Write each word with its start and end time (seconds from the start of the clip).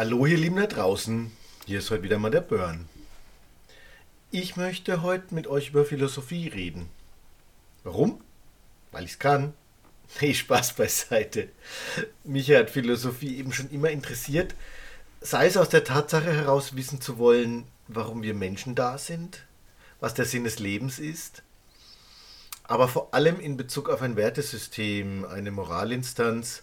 Hallo 0.00 0.24
ihr 0.24 0.38
Lieben 0.38 0.56
da 0.56 0.66
draußen, 0.66 1.30
hier 1.66 1.80
ist 1.80 1.90
heute 1.90 2.04
wieder 2.04 2.18
mal 2.18 2.30
der 2.30 2.40
Burn. 2.40 2.88
Ich 4.30 4.56
möchte 4.56 5.02
heute 5.02 5.34
mit 5.34 5.46
euch 5.46 5.68
über 5.68 5.84
Philosophie 5.84 6.48
reden. 6.48 6.88
Warum? 7.84 8.18
Weil 8.92 9.04
ich's 9.04 9.18
kann. 9.18 9.52
Nee, 10.22 10.32
Spaß 10.32 10.72
beiseite. 10.72 11.50
Mich 12.24 12.50
hat 12.50 12.70
Philosophie 12.70 13.36
eben 13.36 13.52
schon 13.52 13.68
immer 13.68 13.90
interessiert, 13.90 14.54
sei 15.20 15.48
es 15.48 15.58
aus 15.58 15.68
der 15.68 15.84
Tatsache 15.84 16.32
heraus 16.32 16.74
wissen 16.76 17.02
zu 17.02 17.18
wollen, 17.18 17.64
warum 17.86 18.22
wir 18.22 18.32
Menschen 18.32 18.74
da 18.74 18.96
sind, 18.96 19.44
was 20.00 20.14
der 20.14 20.24
Sinn 20.24 20.44
des 20.44 20.60
Lebens 20.60 20.98
ist, 20.98 21.42
aber 22.62 22.88
vor 22.88 23.12
allem 23.12 23.38
in 23.38 23.58
Bezug 23.58 23.90
auf 23.90 24.00
ein 24.00 24.16
Wertesystem, 24.16 25.26
eine 25.26 25.50
Moralinstanz, 25.50 26.62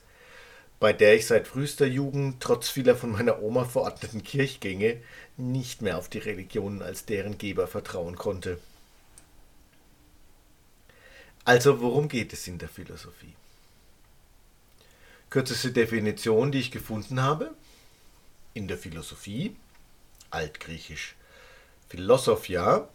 bei 0.79 0.93
der 0.93 1.15
ich 1.15 1.25
seit 1.25 1.47
frühester 1.47 1.87
Jugend, 1.87 2.41
trotz 2.41 2.69
vieler 2.69 2.95
von 2.95 3.11
meiner 3.11 3.41
Oma 3.41 3.65
verordneten 3.65 4.23
Kirchgänge, 4.23 5.01
nicht 5.37 5.81
mehr 5.81 5.97
auf 5.97 6.09
die 6.09 6.19
Religionen 6.19 6.81
als 6.81 7.05
deren 7.05 7.37
Geber 7.37 7.67
vertrauen 7.67 8.15
konnte. 8.15 8.59
Also 11.45 11.81
worum 11.81 12.09
geht 12.09 12.33
es 12.33 12.47
in 12.47 12.57
der 12.57 12.69
Philosophie? 12.69 13.33
Kürzeste 15.29 15.71
Definition, 15.71 16.51
die 16.51 16.59
ich 16.59 16.71
gefunden 16.71 17.21
habe. 17.21 17.51
In 18.53 18.67
der 18.67 18.77
Philosophie, 18.77 19.55
altgriechisch 20.29 21.15
Philosophia, 21.89 22.87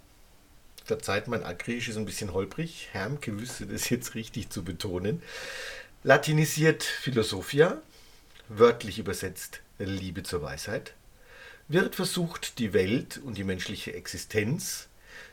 verzeiht 0.85 1.29
mein 1.29 1.45
Altgriechisch 1.45 1.89
ist 1.89 1.97
ein 1.97 2.05
bisschen 2.05 2.33
holprig, 2.33 2.89
Hermke 2.93 3.39
wüsste 3.39 3.67
das 3.67 3.89
jetzt 3.89 4.15
richtig 4.15 4.51
zu 4.51 4.65
betonen, 4.65 5.23
latinisiert 6.05 6.83
Philosophia, 6.83 7.81
wörtlich 8.49 8.99
übersetzt 8.99 9.61
Liebe 9.79 10.25
zur 10.25 10.43
Weisheit, 10.43 10.95
wird 11.69 11.95
versucht, 11.95 12.59
die 12.59 12.73
Welt 12.73 13.21
und 13.25 13.39
die 13.39 13.45
menschliche 13.45 13.95
Existenz 13.95 14.89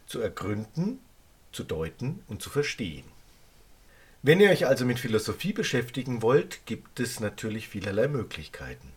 zu 0.05 0.21
ergründen, 0.21 0.99
zu 1.51 1.63
deuten 1.63 2.23
und 2.27 2.41
zu 2.41 2.49
verstehen. 2.51 3.05
Wenn 4.21 4.39
ihr 4.39 4.51
euch 4.51 4.67
also 4.67 4.85
mit 4.85 4.99
Philosophie 4.99 5.53
beschäftigen 5.53 6.21
wollt, 6.21 6.65
gibt 6.65 6.99
es 6.99 7.19
natürlich 7.19 7.67
vielerlei 7.67 8.07
Möglichkeiten. 8.07 8.91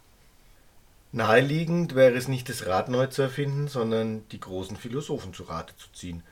Naheliegend 1.13 1.95
wäre 1.95 2.15
es 2.15 2.29
nicht 2.29 2.49
das 2.49 2.67
Rad 2.67 2.89
neu 2.89 3.07
zu 3.07 3.23
erfinden, 3.23 3.69
sondern 3.69 4.29
die 4.31 4.41
großen 4.41 4.77
Philosophen 4.77 5.33
zu 5.33 5.45
Rate 5.45 5.75
zu 5.77 5.91
ziehen, 5.93 6.23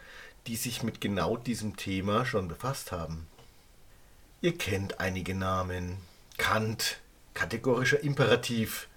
die 0.46 0.56
sich 0.56 0.82
mit 0.82 1.00
genau 1.00 1.36
diesem 1.36 1.76
Thema 1.76 2.26
schon 2.26 2.48
befasst 2.48 2.92
haben. 2.92 3.26
Ihr 4.42 4.56
kennt 4.56 5.00
einige 5.00 5.34
Namen. 5.34 5.98
Kant, 6.38 6.98
kategorischer 7.34 8.02
Imperativ. 8.02 8.88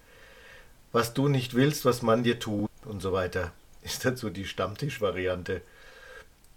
Was 0.93 1.13
du 1.13 1.27
nicht 1.27 1.53
willst, 1.53 1.83
was 1.83 2.01
man 2.01 2.23
dir 2.23 2.39
tut 2.39 2.69
und 2.85 3.01
so 3.01 3.11
weiter. 3.11 3.51
Ist 3.81 4.05
dazu 4.05 4.29
die 4.29 4.45
Stammtischvariante. 4.45 5.61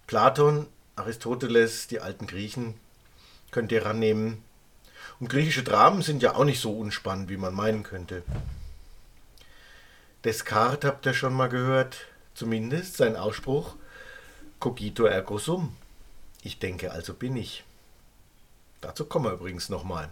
Platon, 0.06 0.69
Aristoteles, 0.95 1.89
die 1.89 1.98
alten 1.98 2.28
Griechen 2.28 2.75
könnt 3.51 3.73
ihr 3.73 3.84
rannehmen. 3.84 4.45
Und 5.19 5.31
griechische 5.31 5.65
Dramen 5.65 6.03
sind 6.03 6.23
ja 6.23 6.37
auch 6.37 6.45
nicht 6.45 6.61
so 6.61 6.78
unspannend, 6.78 7.28
wie 7.28 7.39
man 7.39 7.55
meinen 7.55 7.83
könnte. 7.83 8.23
Descartes 10.25 10.89
habt 10.89 11.06
ihr 11.06 11.15
schon 11.15 11.34
mal 11.34 11.48
gehört, 11.48 12.06
zumindest 12.34 12.97
sein 12.97 13.17
Ausspruch 13.17 13.75
Cogito 14.61 15.06
ergo 15.06 15.39
sum. 15.39 15.77
Ich 16.43 16.61
denke, 16.61 16.93
also 16.93 17.15
bin 17.15 17.37
ich. 17.37 17.65
Dazu 18.81 19.05
kommen 19.05 19.27
wir 19.27 19.33
übrigens 19.33 19.69
nochmal. 19.69 20.11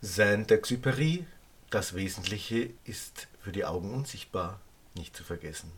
Saint-Exupéry, 0.00 1.24
das 1.70 1.94
Wesentliche 1.94 2.70
ist 2.84 3.28
für 3.40 3.52
die 3.52 3.64
Augen 3.64 3.92
unsichtbar, 3.92 4.60
nicht 4.94 5.16
zu 5.16 5.24
vergessen. 5.24 5.72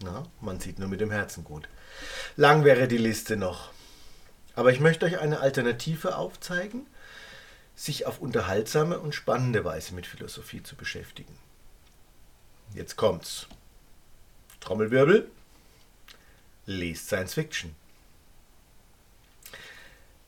Na, 0.00 0.26
man 0.40 0.60
sieht 0.60 0.78
nur 0.78 0.88
mit 0.88 1.00
dem 1.00 1.10
Herzen 1.10 1.42
gut. 1.42 1.68
Lang 2.36 2.64
wäre 2.64 2.86
die 2.86 2.98
Liste 2.98 3.36
noch. 3.36 3.70
Aber 4.54 4.72
ich 4.72 4.80
möchte 4.80 5.06
euch 5.06 5.18
eine 5.18 5.40
Alternative 5.40 6.16
aufzeigen, 6.16 6.86
sich 7.74 8.06
auf 8.06 8.20
unterhaltsame 8.20 8.98
und 8.98 9.14
spannende 9.14 9.64
Weise 9.64 9.94
mit 9.94 10.06
Philosophie 10.06 10.62
zu 10.62 10.76
beschäftigen. 10.76 11.36
Jetzt 12.74 12.96
kommt's. 12.96 13.46
Trommelwirbel. 14.60 15.30
Lest 16.66 17.06
Science 17.06 17.34
Fiction. 17.34 17.74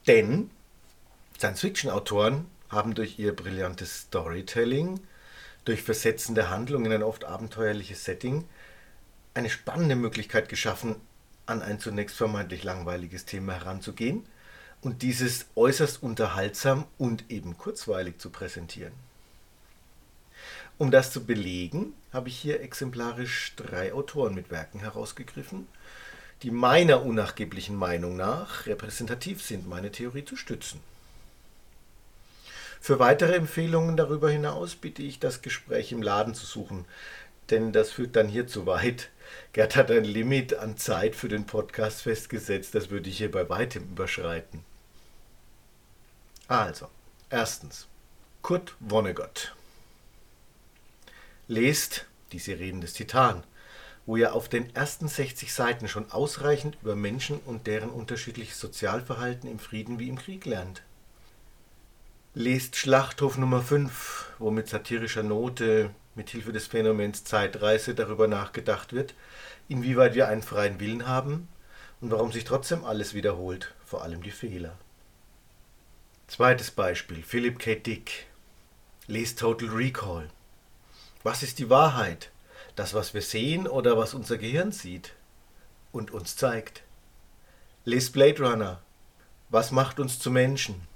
Denn 0.06 0.50
Science-Fiction-Autoren 1.38 2.46
haben 2.68 2.94
durch 2.94 3.18
ihr 3.18 3.34
brillantes 3.34 4.00
Storytelling, 4.00 5.00
durch 5.64 5.82
versetzende 5.82 6.50
Handlung 6.50 6.84
in 6.84 6.92
ein 6.92 7.02
oft 7.02 7.24
abenteuerliches 7.24 8.04
Setting 8.04 8.44
eine 9.34 9.48
spannende 9.48 9.94
Möglichkeit 9.94 10.48
geschaffen, 10.48 10.96
an 11.46 11.62
ein 11.62 11.78
zunächst 11.78 12.16
vermeintlich 12.16 12.64
langweiliges 12.64 13.24
Thema 13.24 13.54
heranzugehen 13.54 14.26
und 14.80 15.02
dieses 15.02 15.46
äußerst 15.54 16.02
unterhaltsam 16.02 16.86
und 16.98 17.30
eben 17.30 17.56
kurzweilig 17.56 18.18
zu 18.18 18.30
präsentieren. 18.30 18.92
Um 20.76 20.90
das 20.90 21.12
zu 21.12 21.24
belegen, 21.24 21.94
habe 22.12 22.28
ich 22.28 22.38
hier 22.38 22.60
exemplarisch 22.60 23.54
drei 23.54 23.92
Autoren 23.92 24.34
mit 24.34 24.50
Werken 24.50 24.80
herausgegriffen, 24.80 25.68
die 26.42 26.50
meiner 26.50 27.02
unnachgeblichen 27.04 27.76
Meinung 27.76 28.16
nach 28.16 28.66
repräsentativ 28.66 29.42
sind, 29.42 29.68
meine 29.68 29.92
Theorie 29.92 30.24
zu 30.24 30.36
stützen. 30.36 30.80
Für 32.80 32.98
weitere 32.98 33.34
Empfehlungen 33.34 33.96
darüber 33.96 34.30
hinaus 34.30 34.76
bitte 34.76 35.02
ich, 35.02 35.18
das 35.18 35.42
Gespräch 35.42 35.92
im 35.92 36.02
Laden 36.02 36.34
zu 36.34 36.46
suchen, 36.46 36.84
denn 37.50 37.72
das 37.72 37.90
führt 37.90 38.16
dann 38.16 38.28
hier 38.28 38.46
zu 38.46 38.66
weit. 38.66 39.10
Gerd 39.52 39.76
hat 39.76 39.90
ein 39.90 40.04
Limit 40.04 40.54
an 40.54 40.76
Zeit 40.76 41.14
für 41.14 41.28
den 41.28 41.46
Podcast 41.46 42.02
festgesetzt, 42.02 42.74
das 42.74 42.90
würde 42.90 43.08
ich 43.10 43.18
hier 43.18 43.30
bei 43.30 43.48
weitem 43.48 43.84
überschreiten. 43.84 44.64
Also, 46.46 46.88
erstens, 47.28 47.88
Kurt 48.42 48.74
Vonnegut. 48.80 49.54
Lest 51.46 52.06
die 52.32 52.38
Sirenen 52.38 52.80
des 52.80 52.92
Titan, 52.94 53.42
wo 54.06 54.16
ihr 54.16 54.34
auf 54.34 54.48
den 54.48 54.74
ersten 54.74 55.08
60 55.08 55.52
Seiten 55.52 55.88
schon 55.88 56.10
ausreichend 56.10 56.78
über 56.82 56.96
Menschen 56.96 57.40
und 57.40 57.66
deren 57.66 57.90
unterschiedliches 57.90 58.60
Sozialverhalten 58.60 59.50
im 59.50 59.58
Frieden 59.58 59.98
wie 59.98 60.08
im 60.08 60.18
Krieg 60.18 60.46
lernt. 60.46 60.82
Lest 62.34 62.76
Schlachthof 62.76 63.38
Nummer 63.38 63.62
5, 63.62 64.32
wo 64.38 64.50
mit 64.50 64.68
satirischer 64.68 65.22
Note 65.22 65.90
mit 66.14 66.28
Hilfe 66.28 66.52
des 66.52 66.66
Phänomens 66.66 67.24
Zeitreise 67.24 67.94
darüber 67.94 68.28
nachgedacht 68.28 68.92
wird, 68.92 69.14
inwieweit 69.66 70.14
wir 70.14 70.28
einen 70.28 70.42
freien 70.42 70.78
Willen 70.78 71.08
haben 71.08 71.48
und 72.02 72.10
warum 72.10 72.30
sich 72.30 72.44
trotzdem 72.44 72.84
alles 72.84 73.14
wiederholt, 73.14 73.74
vor 73.86 74.02
allem 74.02 74.22
die 74.22 74.30
Fehler. 74.30 74.76
Zweites 76.26 76.70
Beispiel, 76.70 77.22
Philip 77.22 77.58
K. 77.58 77.76
Dick. 77.76 78.26
Lest 79.06 79.38
Total 79.38 79.70
Recall. 79.70 80.28
Was 81.22 81.42
ist 81.42 81.58
die 81.58 81.70
Wahrheit? 81.70 82.30
Das, 82.76 82.92
was 82.92 83.14
wir 83.14 83.22
sehen 83.22 83.66
oder 83.66 83.96
was 83.96 84.12
unser 84.12 84.36
Gehirn 84.36 84.70
sieht 84.70 85.14
und 85.92 86.10
uns 86.10 86.36
zeigt? 86.36 86.82
Lest 87.86 88.12
Blade 88.12 88.42
Runner. 88.46 88.82
Was 89.48 89.70
macht 89.70 89.98
uns 89.98 90.18
zu 90.18 90.30
Menschen? 90.30 90.87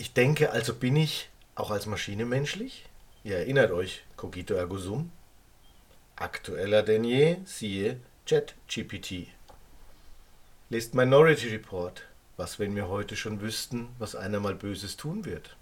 Ich 0.00 0.12
denke, 0.12 0.52
also 0.52 0.74
bin 0.74 0.94
ich 0.94 1.28
auch 1.56 1.72
als 1.72 1.86
Maschine 1.86 2.24
menschlich? 2.24 2.86
Ihr 3.24 3.38
erinnert 3.38 3.72
euch, 3.72 4.04
cogito 4.16 4.54
ergo 4.54 4.78
sum? 4.78 5.10
Aktueller 6.14 6.84
denn 6.84 7.02
je, 7.02 7.38
siehe 7.44 7.98
ChatGPT. 8.24 9.26
Lest 10.70 10.94
Minority 10.94 11.48
Report. 11.48 12.04
Was, 12.36 12.60
wenn 12.60 12.76
wir 12.76 12.86
heute 12.86 13.16
schon 13.16 13.40
wüssten, 13.40 13.88
was 13.98 14.14
einer 14.14 14.38
mal 14.38 14.54
Böses 14.54 14.96
tun 14.96 15.24
wird? 15.24 15.56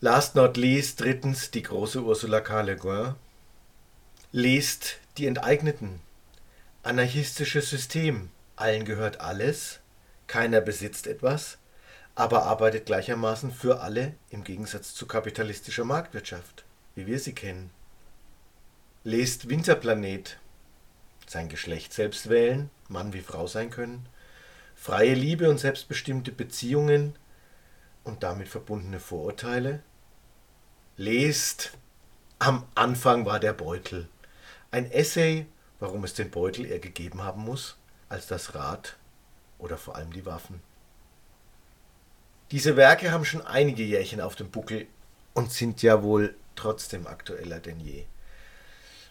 Last 0.00 0.34
not 0.34 0.56
least, 0.56 1.00
drittens, 1.00 1.52
die 1.52 1.62
große 1.62 2.02
Ursula 2.02 2.40
K. 2.40 2.62
Le 2.62 2.76
Guin. 2.76 3.14
Lest 4.32 4.98
die 5.16 5.26
Enteigneten. 5.26 6.00
Anarchistisches 6.82 7.70
System. 7.70 8.30
Allen 8.56 8.84
gehört 8.84 9.20
alles. 9.20 9.78
Keiner 10.26 10.60
besitzt 10.60 11.06
etwas 11.06 11.58
aber 12.14 12.44
arbeitet 12.44 12.86
gleichermaßen 12.86 13.52
für 13.52 13.80
alle 13.80 14.14
im 14.30 14.44
Gegensatz 14.44 14.94
zu 14.94 15.06
kapitalistischer 15.06 15.84
Marktwirtschaft, 15.84 16.64
wie 16.94 17.06
wir 17.06 17.18
sie 17.18 17.34
kennen. 17.34 17.70
Lest 19.04 19.48
Winterplanet. 19.48 20.38
Sein 21.26 21.48
Geschlecht 21.48 21.92
selbst 21.92 22.28
wählen, 22.28 22.70
Mann 22.88 23.12
wie 23.12 23.22
Frau 23.22 23.46
sein 23.46 23.70
können, 23.70 24.06
freie 24.74 25.14
Liebe 25.14 25.48
und 25.48 25.58
selbstbestimmte 25.58 26.32
Beziehungen 26.32 27.16
und 28.04 28.22
damit 28.22 28.48
verbundene 28.48 29.00
Vorurteile. 29.00 29.82
Lest 30.96 31.72
Am 32.38 32.66
Anfang 32.74 33.24
war 33.24 33.40
der 33.40 33.52
Beutel. 33.52 34.08
Ein 34.70 34.90
Essay, 34.90 35.46
warum 35.80 36.04
es 36.04 36.14
den 36.14 36.30
Beutel 36.30 36.66
eher 36.66 36.80
gegeben 36.80 37.22
haben 37.22 37.42
muss 37.42 37.76
als 38.08 38.26
das 38.26 38.54
Rad 38.54 38.96
oder 39.58 39.78
vor 39.78 39.96
allem 39.96 40.12
die 40.12 40.26
Waffen. 40.26 40.60
Diese 42.52 42.76
Werke 42.76 43.12
haben 43.12 43.24
schon 43.24 43.40
einige 43.40 43.82
Jährchen 43.82 44.20
auf 44.20 44.36
dem 44.36 44.50
Buckel 44.50 44.86
und 45.32 45.50
sind 45.50 45.80
ja 45.80 46.02
wohl 46.02 46.34
trotzdem 46.54 47.06
aktueller 47.06 47.60
denn 47.60 47.80
je. 47.80 48.04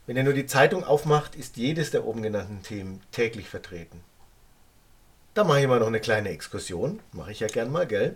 Wenn 0.06 0.16
ihr 0.16 0.24
nur 0.24 0.34
die 0.34 0.46
Zeitung 0.46 0.84
aufmacht, 0.84 1.36
ist 1.36 1.58
jedes 1.58 1.90
der 1.90 2.06
oben 2.06 2.22
genannten 2.22 2.62
Themen 2.62 3.02
täglich 3.12 3.50
vertreten. 3.50 4.02
Da 5.34 5.44
mache 5.44 5.62
ich 5.62 5.68
mal 5.68 5.80
noch 5.80 5.88
eine 5.88 6.00
kleine 6.00 6.30
Exkursion. 6.30 7.00
Mache 7.14 7.32
ich 7.32 7.40
ja 7.40 7.48
gern 7.48 7.72
mal, 7.72 7.88
gell? 7.88 8.16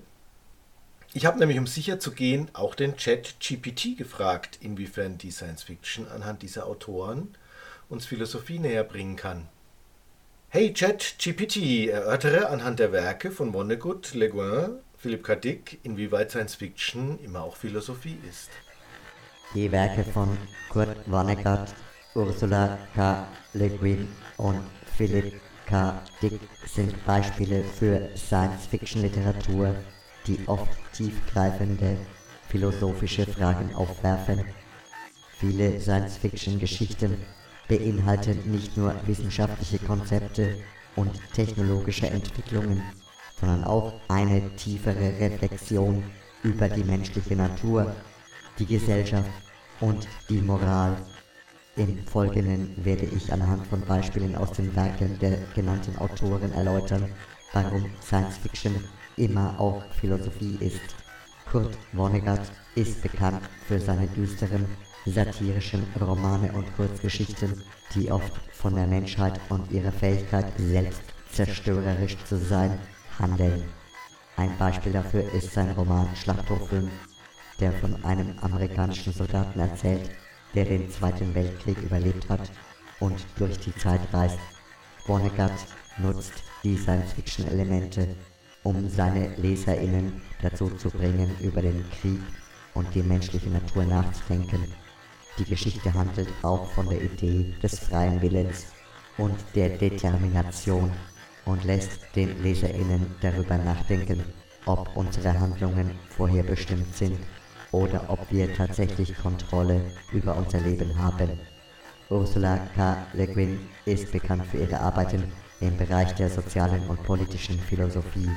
Ich 1.13 1.25
habe 1.25 1.39
nämlich, 1.39 1.57
um 1.57 1.65
sicher 1.65 1.99
zu 1.99 2.11
gehen, 2.11 2.49
auch 2.53 2.75
den 2.75 2.95
Chat 2.95 3.39
GPT 3.39 3.97
gefragt, 3.97 4.59
inwiefern 4.61 5.17
die 5.17 5.31
Science 5.31 5.63
Fiction 5.63 6.07
anhand 6.07 6.43
dieser 6.43 6.67
Autoren 6.67 7.33
uns 7.89 8.05
Philosophie 8.05 8.59
näher 8.59 8.83
bringen 8.83 9.15
kann. 9.15 9.47
Hey 10.49 10.71
Chat 10.71 11.15
GPT, 11.17 11.87
erörtere 11.87 12.49
anhand 12.49 12.77
der 12.77 12.91
Werke 12.91 13.31
von 13.31 13.53
Vonnegut, 13.53 14.13
Le 14.13 14.29
Guin, 14.29 14.79
Philipp 15.05 15.23
K. 15.23 15.35
Dick, 15.35 15.79
inwieweit 15.83 16.31
Science 16.31 16.55
Fiction 16.55 17.19
immer 17.23 17.43
auch 17.43 17.55
Philosophie 17.55 18.17
ist. 18.27 18.49
Die 19.53 19.71
Werke 19.71 20.03
von 20.03 20.35
Kurt 20.67 20.97
Vonnegut, 21.05 21.75
Ursula 22.15 22.79
K. 22.95 23.27
Le 23.53 23.69
Guin 23.69 24.07
und 24.37 24.61
Philipp 24.97 25.39
K. 25.67 26.01
Dick 26.23 26.39
sind 26.65 27.05
Beispiele 27.05 27.63
für 27.63 28.09
Science-Fiction-Literatur, 28.17 29.75
die 30.25 30.39
oft 30.47 30.75
tiefgreifende 30.93 31.97
philosophische 32.49 33.27
Fragen 33.27 33.75
aufwerfen. 33.75 34.43
Viele 35.37 35.79
Science-Fiction-Geschichten 35.79 37.15
beinhalten 37.67 38.41
nicht 38.51 38.75
nur 38.75 38.95
wissenschaftliche 39.05 39.77
Konzepte 39.85 40.57
und 40.95 41.11
technologische 41.35 42.07
Entwicklungen, 42.07 42.81
sondern 43.39 43.63
auch 43.63 43.93
eine 44.07 44.55
tiefere 44.55 45.19
Reflexion 45.19 46.03
über 46.43 46.69
die 46.69 46.83
menschliche 46.83 47.35
Natur, 47.35 47.93
die 48.59 48.65
Gesellschaft 48.65 49.29
und 49.81 50.07
die 50.29 50.41
Moral. 50.41 50.95
Im 51.75 52.05
Folgenden 52.07 52.73
werde 52.85 53.05
ich 53.05 53.33
anhand 53.33 53.67
von 53.67 53.81
Beispielen 53.81 54.35
aus 54.35 54.51
den 54.53 54.73
Werken 54.75 55.19
der 55.19 55.37
genannten 55.53 55.97
Autoren 55.97 56.53
erläutern, 56.53 57.09
warum 57.51 57.85
Science 58.01 58.37
Fiction 58.37 58.75
immer 59.17 59.59
auch 59.59 59.83
Philosophie 59.99 60.57
ist. 60.61 60.95
Kurt 61.51 61.77
Vonnegut 61.93 62.41
ist 62.75 63.01
bekannt 63.01 63.41
für 63.67 63.79
seine 63.79 64.07
düsteren, 64.07 64.65
satirischen 65.05 65.85
Romane 65.99 66.51
und 66.53 66.75
Kurzgeschichten, 66.75 67.61
die 67.93 68.11
oft 68.11 68.33
von 68.51 68.75
der 68.75 68.87
Menschheit 68.87 69.39
und 69.49 69.71
ihrer 69.71 69.91
Fähigkeit, 69.91 70.45
selbst 70.57 71.01
zerstörerisch 71.31 72.17
zu 72.25 72.37
sein, 72.37 72.79
handeln. 73.19 73.63
Ein 74.37 74.57
Beispiel 74.57 74.91
dafür 74.91 75.31
ist 75.33 75.53
sein 75.53 75.71
Roman 75.71 76.07
Schlachthof 76.15 76.69
5, 76.69 76.91
der 77.59 77.71
von 77.73 78.03
einem 78.03 78.37
amerikanischen 78.39 79.13
Soldaten 79.13 79.59
erzählt, 79.59 80.09
der 80.53 80.65
den 80.65 80.89
Zweiten 80.89 81.33
Weltkrieg 81.33 81.77
überlebt 81.81 82.29
hat 82.29 82.51
und 82.99 83.25
durch 83.37 83.57
die 83.59 83.75
Zeit 83.75 84.01
reist. 84.13 84.39
Vonnegut 85.05 85.51
nutzt 85.97 86.33
die 86.63 86.77
Science-Fiction-Elemente, 86.77 88.15
um 88.63 88.89
seine 88.89 89.35
LeserInnen 89.35 90.21
dazu 90.41 90.69
zu 90.71 90.89
bringen, 90.89 91.29
über 91.39 91.61
den 91.61 91.85
Krieg 92.01 92.21
und 92.73 92.93
die 92.93 93.03
menschliche 93.03 93.49
Natur 93.49 93.85
nachzudenken. 93.85 94.65
Die 95.37 95.45
Geschichte 95.45 95.93
handelt 95.93 96.29
auch 96.41 96.71
von 96.71 96.89
der 96.89 97.01
Idee 97.01 97.53
des 97.61 97.79
freien 97.79 98.21
Willens 98.21 98.67
und 99.17 99.35
der 99.53 99.69
Determination 99.69 100.91
und 101.45 101.63
lässt 101.63 101.99
den 102.15 102.41
LeserInnen 102.41 103.15
darüber 103.21 103.57
nachdenken, 103.57 104.23
ob 104.65 104.95
unsere 104.95 105.39
Handlungen 105.39 105.91
vorherbestimmt 106.09 106.95
sind 106.95 107.19
oder 107.71 108.05
ob 108.07 108.19
wir 108.31 108.53
tatsächlich 108.53 109.15
Kontrolle 109.17 109.81
über 110.11 110.35
unser 110.35 110.59
Leben 110.59 110.97
haben. 110.97 111.39
Ursula 112.09 112.57
K. 112.75 112.97
Le 113.13 113.27
Guin 113.27 113.59
ist 113.85 114.11
bekannt 114.11 114.45
für 114.45 114.57
ihre 114.57 114.79
Arbeiten 114.79 115.23
im 115.59 115.75
Bereich 115.77 116.13
der 116.15 116.29
sozialen 116.29 116.87
und 116.87 117.03
politischen 117.03 117.59
Philosophie. 117.59 118.29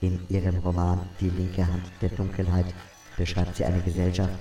In 0.00 0.20
ihrem 0.28 0.58
Roman 0.58 1.00
Die 1.20 1.30
linke 1.30 1.66
Hand 1.66 1.84
der 2.00 2.10
Dunkelheit 2.10 2.66
beschreibt 3.16 3.56
sie 3.56 3.64
eine 3.64 3.80
Gesellschaft, 3.80 4.38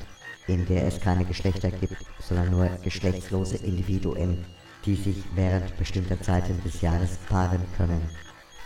in 0.48 0.66
der 0.66 0.86
es 0.88 1.00
keine 1.00 1.26
Geschlechter 1.26 1.72
gibt, 1.72 1.98
sondern 2.20 2.52
nur 2.52 2.68
geschlechtslose 2.84 3.58
Individuen, 3.58 4.46
die 4.86 4.96
sich 4.96 5.24
während 5.36 5.78
bestimmter 5.78 6.20
Zeiten 6.22 6.62
des 6.64 6.82
Jahres 6.82 7.18
paaren 7.30 7.62
können. 7.78 8.02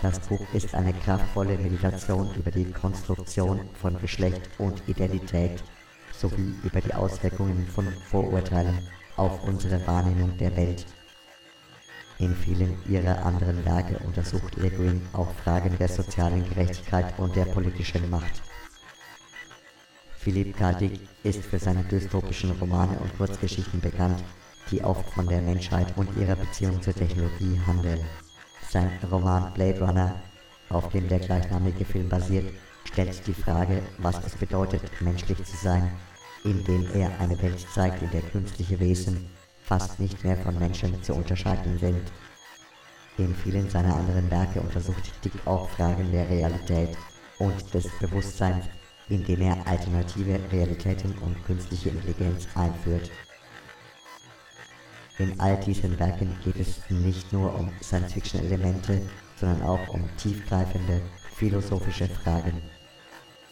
Das 0.01 0.19
Buch 0.19 0.41
ist 0.53 0.75
eine 0.75 0.93
kraftvolle 0.93 1.57
Meditation 1.57 2.33
über 2.35 2.51
die 2.51 2.71
Konstruktion 2.71 3.61
von 3.73 3.99
Geschlecht 3.99 4.49
und 4.59 4.81
Identität 4.87 5.63
sowie 6.11 6.53
über 6.63 6.81
die 6.81 6.93
Auswirkungen 6.93 7.67
von 7.67 7.87
Vorurteilen 8.09 8.87
auf 9.15 9.43
unsere 9.43 9.85
Wahrnehmung 9.87 10.37
der 10.37 10.55
Welt. 10.55 10.85
In 12.19 12.35
vielen 12.35 12.77
ihrer 12.89 13.23
anderen 13.25 13.63
Werke 13.63 13.99
untersucht 13.99 14.55
Le 14.55 14.71
auch 15.13 15.31
Fragen 15.43 15.77
der 15.77 15.87
sozialen 15.87 16.47
Gerechtigkeit 16.49 17.13
und 17.19 17.35
der 17.35 17.45
politischen 17.45 18.09
Macht. 18.09 18.41
Philippe 20.17 20.53
K. 20.53 20.75
Ist 21.23 21.43
für 21.45 21.59
seine 21.59 21.83
dystopischen 21.83 22.51
Romane 22.59 22.97
und 22.99 23.15
Kurzgeschichten 23.17 23.79
bekannt, 23.81 24.23
die 24.71 24.83
oft 24.83 25.09
von 25.11 25.27
der 25.27 25.41
Menschheit 25.41 25.93
und 25.97 26.15
ihrer 26.17 26.35
Beziehung 26.35 26.81
zur 26.81 26.93
Technologie 26.93 27.59
handeln. 27.65 27.99
Sein 28.69 28.91
Roman 29.11 29.53
Blade 29.53 29.79
Runner, 29.79 30.15
auf 30.69 30.89
dem 30.89 31.07
der 31.07 31.19
gleichnamige 31.19 31.85
Film 31.85 32.09
basiert, 32.09 32.51
stellt 32.83 33.25
die 33.27 33.33
Frage, 33.33 33.81
was 33.97 34.23
es 34.25 34.35
bedeutet, 34.35 34.81
menschlich 35.01 35.43
zu 35.43 35.55
sein, 35.57 35.91
indem 36.43 36.85
er 36.93 37.11
eine 37.19 37.41
Welt 37.41 37.65
zeigt, 37.73 38.01
in 38.01 38.11
der 38.11 38.21
künstliche 38.21 38.79
Wesen 38.79 39.29
fast 39.63 39.99
nicht 39.99 40.23
mehr 40.23 40.37
von 40.37 40.57
Menschen 40.57 41.01
zu 41.03 41.13
unterscheiden 41.13 41.77
sind. 41.79 42.11
In 43.17 43.35
vielen 43.35 43.69
seiner 43.69 43.95
anderen 43.95 44.29
Werke 44.31 44.61
untersucht 44.61 45.11
Dick 45.25 45.33
auch 45.45 45.69
Fragen 45.69 46.11
der 46.11 46.29
Realität 46.29 46.95
und 47.39 47.73
des 47.73 47.87
Bewusstseins, 47.99 48.65
indem 49.09 49.41
er 49.41 49.57
alternative 49.65 50.39
Realitäten 50.51 51.17
und 51.19 51.43
künstliche 51.45 51.89
Intelligenz 51.89 52.47
einführt. 52.55 53.09
In 55.19 55.39
all 55.39 55.57
diesen 55.57 55.97
Werken 55.97 56.37
geht 56.43 56.59
es 56.59 56.79
nicht 56.89 57.33
nur 57.33 57.53
um 57.55 57.71
Science-Fiction-Elemente, 57.81 59.01
sondern 59.39 59.63
auch 59.63 59.87
um 59.89 60.03
tiefgreifende 60.17 61.01
philosophische 61.35 62.07
Fragen. 62.07 62.61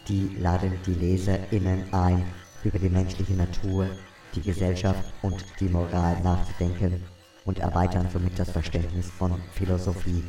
Die 0.07 0.35
laden 0.39 0.73
die 0.85 0.93
LeserInnen 0.93 1.91
ein, 1.91 2.23
über 2.63 2.77
die 2.77 2.89
menschliche 2.89 3.33
Natur, 3.33 3.87
die 4.35 4.41
Gesellschaft 4.41 5.11
und 5.23 5.43
die 5.59 5.69
Moral 5.69 6.21
nachzudenken 6.21 7.01
und 7.45 7.59
erweitern 7.59 8.07
somit 8.11 8.37
das 8.37 8.51
Verständnis 8.51 9.09
von 9.09 9.41
Philosophie. 9.53 10.23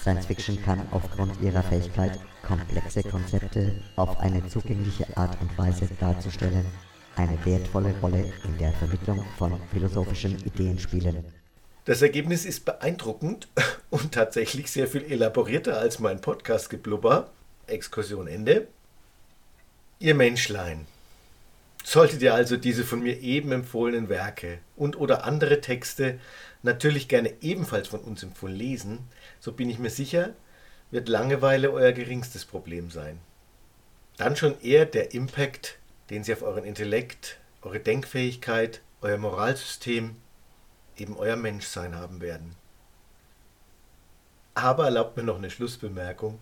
Science 0.00 0.26
Fiction 0.26 0.60
kann 0.62 0.86
aufgrund 0.90 1.40
ihrer 1.40 1.62
Fähigkeit, 1.62 2.18
komplexe 2.46 3.02
Konzepte 3.02 3.80
auf 3.96 4.18
eine 4.18 4.46
zugängliche 4.48 5.06
Art 5.16 5.40
und 5.40 5.56
Weise 5.56 5.88
darzustellen, 5.98 6.66
eine 7.16 7.44
wertvolle 7.44 7.94
Rolle 8.00 8.32
in 8.44 8.58
der 8.58 8.72
Vermittlung 8.72 9.24
von 9.38 9.60
philosophischen 9.72 10.38
Ideen 10.44 10.78
spielen. 10.78 11.24
Das 11.84 12.00
Ergebnis 12.00 12.44
ist 12.44 12.64
beeindruckend 12.64 13.48
und 13.90 14.12
tatsächlich 14.12 14.70
sehr 14.70 14.86
viel 14.86 15.04
elaborierter 15.04 15.78
als 15.78 15.98
mein 15.98 16.20
Podcast-Geblubber. 16.20 17.30
Exkursion 17.66 18.28
Ende. 18.28 18.68
Ihr 19.98 20.14
Menschlein. 20.14 20.86
Solltet 21.84 22.22
ihr 22.22 22.34
also 22.34 22.56
diese 22.56 22.84
von 22.84 23.02
mir 23.02 23.20
eben 23.20 23.50
empfohlenen 23.50 24.08
Werke 24.08 24.58
und 24.76 24.96
oder 24.96 25.24
andere 25.24 25.60
Texte 25.60 26.18
natürlich 26.62 27.08
gerne 27.08 27.32
ebenfalls 27.40 27.88
von 27.88 28.00
uns 28.00 28.22
empfohlen 28.22 28.54
lesen, 28.54 29.00
so 29.40 29.52
bin 29.52 29.68
ich 29.68 29.80
mir 29.80 29.90
sicher, 29.90 30.34
wird 30.92 31.08
Langeweile 31.08 31.72
euer 31.72 31.92
geringstes 31.92 32.44
Problem 32.44 32.90
sein. 32.90 33.18
Dann 34.16 34.36
schon 34.36 34.60
eher 34.60 34.86
der 34.86 35.14
Impact 35.14 35.78
den 36.12 36.24
sie 36.24 36.34
auf 36.34 36.42
euren 36.42 36.64
Intellekt, 36.64 37.38
eure 37.62 37.80
Denkfähigkeit, 37.80 38.82
euer 39.00 39.16
Moralsystem, 39.16 40.16
eben 40.98 41.16
euer 41.16 41.36
Menschsein 41.36 41.96
haben 41.96 42.20
werden. 42.20 42.54
Aber 44.52 44.84
erlaubt 44.84 45.16
mir 45.16 45.22
noch 45.22 45.38
eine 45.38 45.50
Schlussbemerkung. 45.50 46.38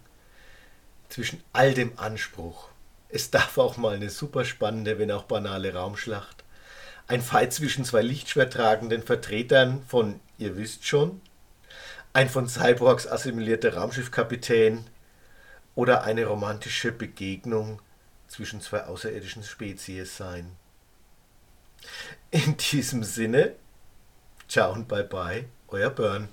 Zwischen 1.09 1.41
all 1.53 1.73
dem 1.73 1.97
Anspruch, 2.01 2.69
es 3.11 3.31
darf 3.31 3.59
auch 3.59 3.77
mal 3.77 3.95
eine 3.95 4.11
super 4.11 4.45
spannende, 4.45 4.99
wenn 4.99 5.13
auch 5.13 5.23
banale 5.23 5.73
Raumschlacht, 5.73 6.43
ein 7.07 7.23
Fight 7.23 7.53
zwischen 7.53 7.85
zwei 7.85 8.03
lichtschwertragenden 8.03 9.05
Vertretern 9.05 9.85
von, 9.87 10.19
ihr 10.37 10.57
wisst 10.57 10.85
schon, 10.85 11.21
ein 12.13 12.29
von 12.29 12.49
Cyborgs 12.49 13.07
assimilierter 13.07 13.77
Raumschiffkapitän 13.77 14.85
oder 15.77 16.03
eine 16.03 16.27
romantische 16.27 16.91
Begegnung 16.91 17.81
zwischen 18.31 18.61
zwei 18.61 18.85
außerirdischen 18.85 19.43
Spezies 19.43 20.17
sein. 20.17 20.57
In 22.31 22.57
diesem 22.57 23.03
Sinne, 23.03 23.57
ciao 24.49 24.73
und 24.73 24.87
bye 24.87 25.05
bye, 25.05 25.47
euer 25.69 25.91
Burn. 25.91 26.29